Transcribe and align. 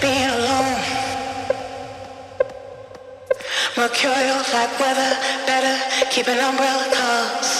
Being 0.00 0.30
alone. 0.30 0.80
Mercurial 3.76 4.42
like 4.52 4.78
weather, 4.78 5.16
better 5.44 5.76
keep 6.10 6.28
an 6.28 6.38
umbrella 6.38 6.86
cause. 6.94 7.57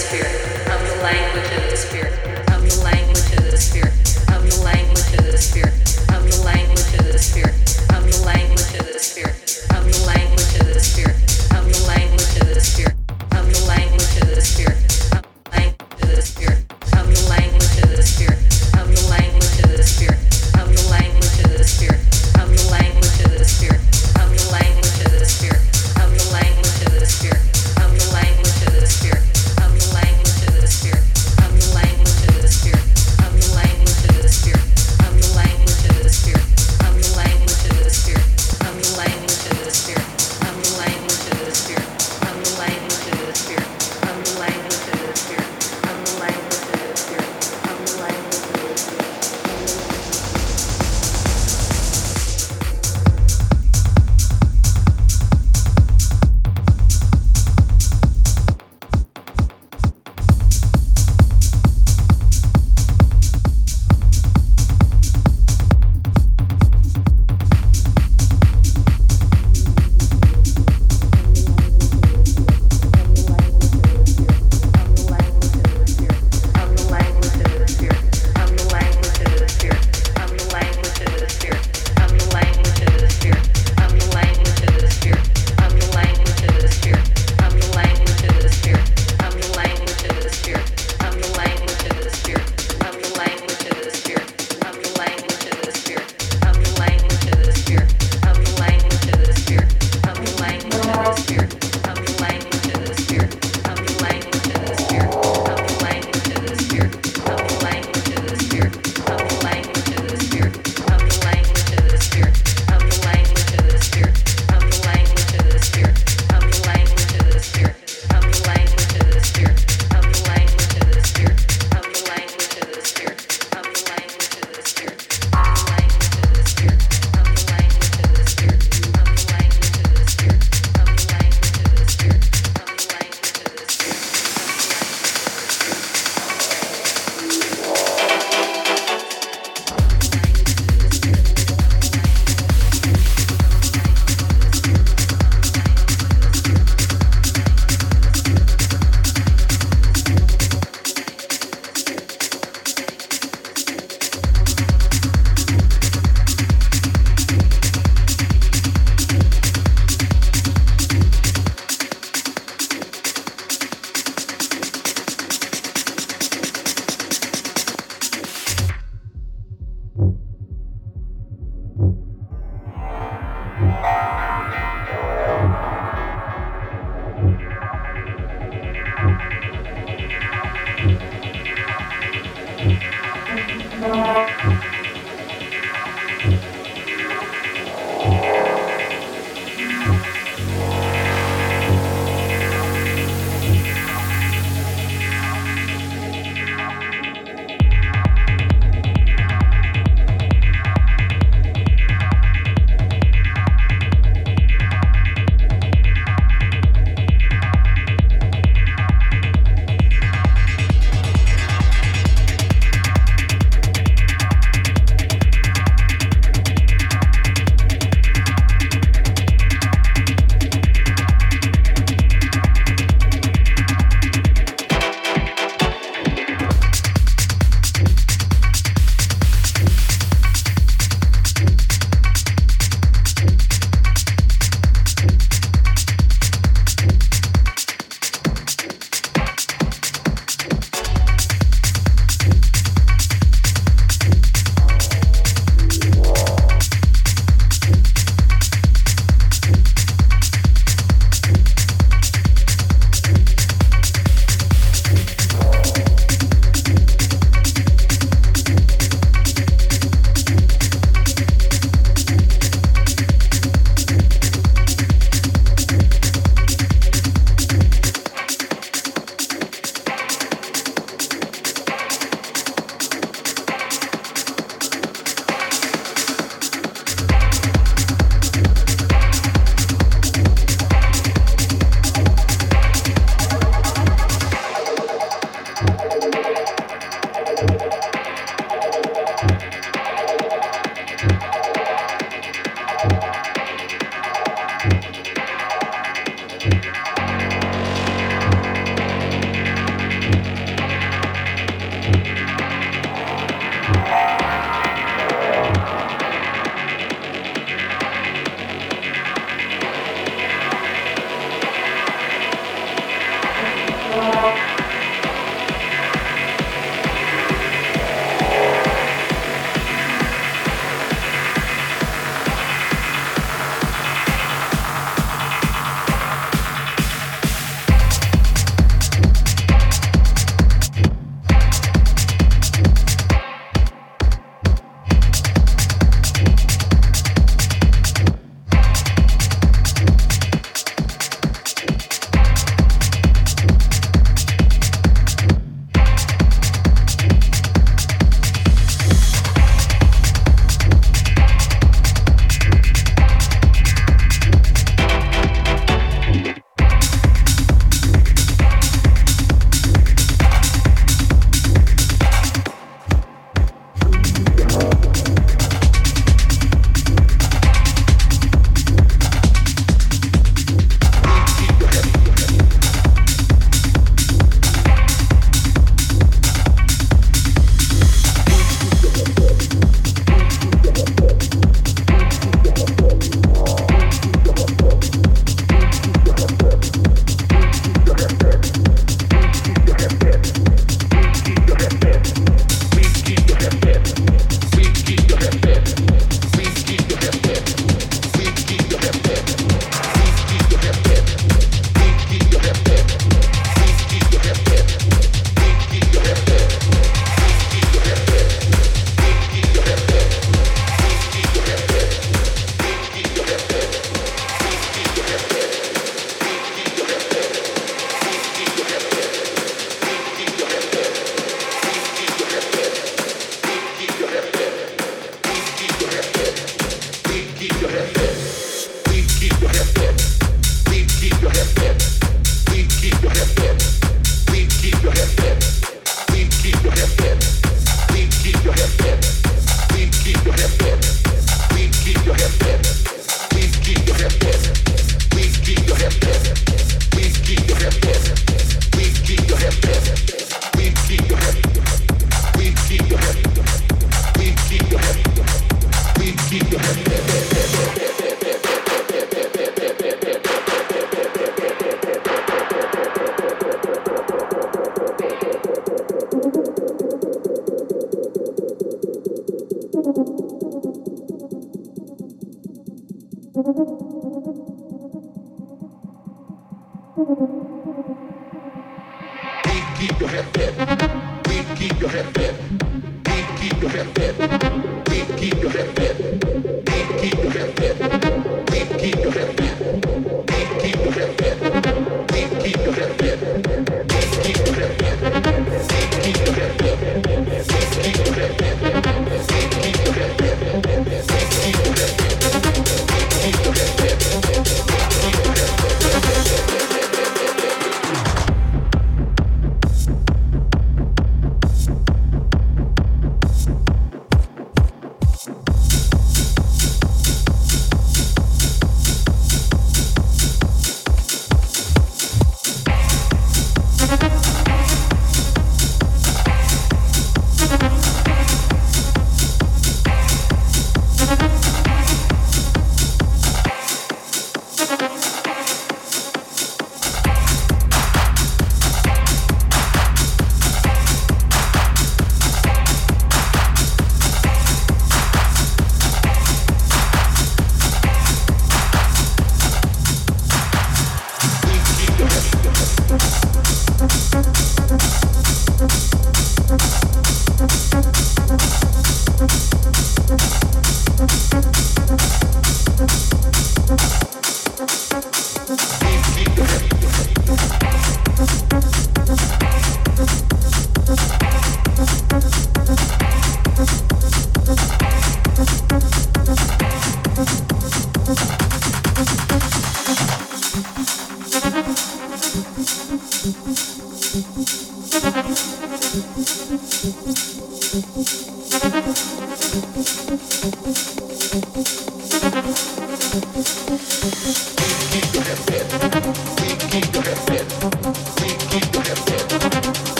spirit, 0.00 0.32
of 0.72 0.80
the 0.88 1.02
language 1.02 1.52
of 1.52 1.70
the 1.70 1.76
spirit, 1.76 2.14
of 2.50 2.62
the 2.64 2.82
language 2.82 3.32
of 3.36 3.50
the 3.50 3.56
spirit, 3.58 3.92
of 4.32 4.50
the 4.50 4.62
language 4.64 5.18
of 5.18 5.26
the 5.26 5.36
spirit. 5.36 5.89